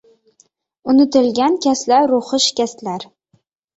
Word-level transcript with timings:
unutilgan 0.93 1.59
kaslar, 1.67 2.09
ruhi 2.15 2.43
shikastlar. 2.47 3.07